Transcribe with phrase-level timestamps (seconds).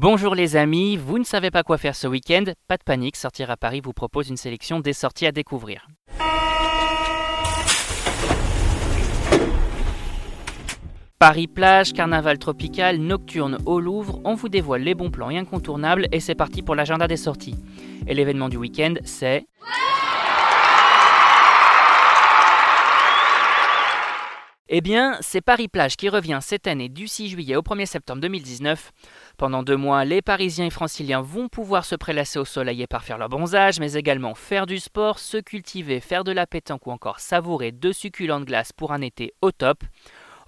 [0.00, 2.44] Bonjour les amis, vous ne savez pas quoi faire ce week-end?
[2.68, 5.88] Pas de panique, Sortir à Paris vous propose une sélection des sorties à découvrir.
[11.18, 16.20] Paris-Plage, carnaval tropical, nocturne au Louvre, on vous dévoile les bons plans et incontournables et
[16.20, 17.56] c'est parti pour l'agenda des sorties.
[18.06, 19.46] Et l'événement du week-end, c'est...
[24.70, 28.92] Eh bien, c'est Paris-Plage qui revient cette année du 6 juillet au 1er septembre 2019.
[29.38, 33.16] Pendant deux mois, les Parisiens et Franciliens vont pouvoir se prélasser au soleil et parfaire
[33.16, 37.18] leur bronzage, mais également faire du sport, se cultiver, faire de la pétanque ou encore
[37.18, 39.84] savourer de succulentes glaces pour un été au top.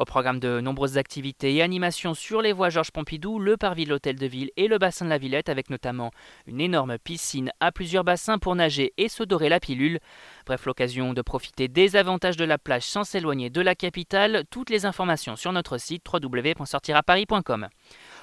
[0.01, 3.91] Au programme de nombreuses activités et animations sur les voies Georges Pompidou, le parvis de
[3.91, 6.11] l'Hôtel de Ville et le bassin de la Villette, avec notamment
[6.47, 9.99] une énorme piscine à plusieurs bassins pour nager et se dorer la pilule.
[10.47, 14.45] Bref, l'occasion de profiter des avantages de la plage sans s'éloigner de la capitale.
[14.49, 17.69] Toutes les informations sur notre site www.sortiraparis.com.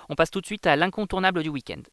[0.09, 1.83] On passe tout de suite à l'incontournable du week-end.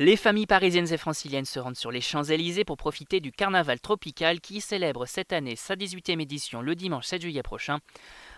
[0.00, 4.40] Les familles parisiennes et franciliennes se rendent sur les Champs-Élysées pour profiter du carnaval tropical
[4.40, 7.78] qui célèbre cette année sa 18e édition le dimanche 7 juillet prochain.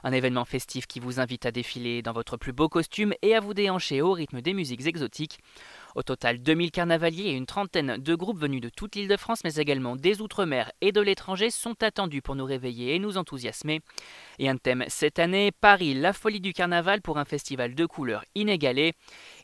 [0.05, 3.41] Un événement festif qui vous invite à défiler dans votre plus beau costume et à
[3.41, 5.39] vous déhancher au rythme des musiques exotiques.
[5.94, 9.41] Au total, 2000 carnavaliers et une trentaine de groupes venus de toute l'île de France,
[9.44, 13.80] mais également des Outre-mer et de l'étranger, sont attendus pour nous réveiller et nous enthousiasmer.
[14.39, 18.24] Et un thème cette année, Paris, la folie du carnaval pour un festival de couleurs
[18.34, 18.92] inégalé.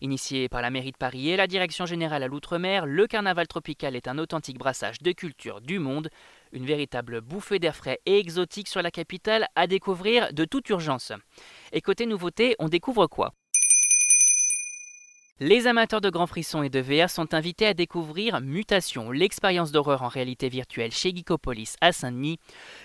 [0.02, 3.96] Initié par la mairie de Paris et la direction générale à l'Outre-mer, le carnaval tropical
[3.96, 6.10] est un authentique brassage de cultures du monde.
[6.52, 11.12] Une véritable bouffée d'air frais et exotique sur la capitale à découvrir de toute urgence.
[11.72, 13.34] Et côté nouveauté, on découvre quoi?
[15.40, 20.02] Les amateurs de grands frissons et de VR sont invités à découvrir Mutation, l'expérience d'horreur
[20.02, 22.38] en réalité virtuelle chez Geekopolis à Saint-Denis.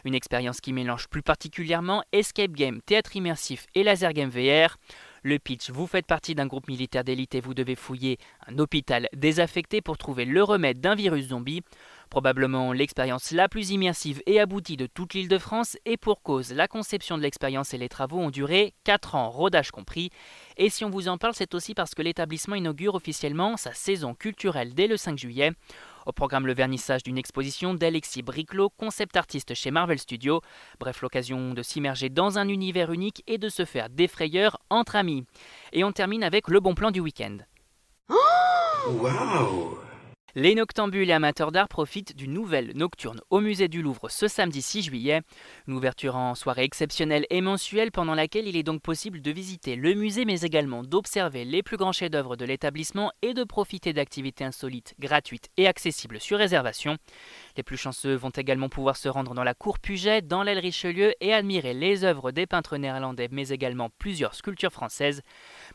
[0.06, 4.78] Une expérience qui mélange plus particulièrement escape game, théâtre immersif et laser game VR.
[5.22, 9.08] Le pitch, vous faites partie d'un groupe militaire d'élite et vous devez fouiller un hôpital
[9.14, 11.62] désaffecté pour trouver le remède d'un virus zombie.
[12.10, 16.54] Probablement l'expérience la plus immersive et aboutie de toute l'île de France et pour cause,
[16.54, 20.10] la conception de l'expérience et les travaux ont duré 4 ans, rodage compris.
[20.58, 24.14] Et si on vous en parle, c'est aussi parce que l'établissement inaugure officiellement sa saison
[24.14, 25.52] culturelle dès le 5 juillet.
[26.06, 30.42] Au programme le vernissage d'une exposition d'Alexis Briclot, concept artiste chez Marvel Studios.
[30.80, 34.96] Bref, l'occasion de s'immerger dans un univers unique et de se faire des frayeurs entre
[34.96, 35.26] amis.
[35.74, 37.40] Et on termine avec le bon plan du week-end.
[40.38, 44.62] Les noctambules et amateurs d'art profitent d'une nouvelle nocturne au musée du Louvre ce samedi
[44.62, 45.22] 6 juillet.
[45.68, 49.76] Une ouverture en soirée exceptionnelle et mensuelle pendant laquelle il est donc possible de visiter
[49.76, 54.44] le musée mais également d'observer les plus grands chefs-d'œuvre de l'établissement et de profiter d'activités
[54.44, 56.98] insolites, gratuites et accessibles sur réservation.
[57.58, 61.16] Les plus chanceux vont également pouvoir se rendre dans la cour Puget, dans l'aile Richelieu
[61.22, 65.24] et admirer les œuvres des peintres néerlandais mais également plusieurs sculptures françaises.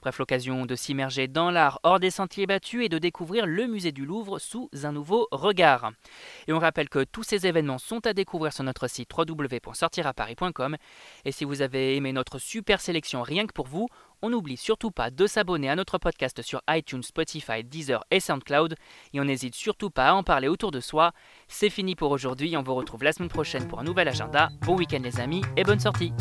[0.01, 3.91] Bref, l'occasion de s'immerger dans l'art hors des sentiers battus et de découvrir le musée
[3.91, 5.91] du Louvre sous un nouveau regard.
[6.47, 10.77] Et on rappelle que tous ces événements sont à découvrir sur notre site www.sortiraparis.com.
[11.25, 13.89] Et si vous avez aimé notre super sélection rien que pour vous,
[14.23, 18.77] on n'oublie surtout pas de s'abonner à notre podcast sur iTunes, Spotify, Deezer et SoundCloud.
[19.13, 21.13] Et on n'hésite surtout pas à en parler autour de soi.
[21.49, 24.51] C'est fini pour aujourd'hui, on vous retrouve la semaine prochaine pour un nouvel agenda.
[24.63, 26.13] Bon week-end les amis et bonne sortie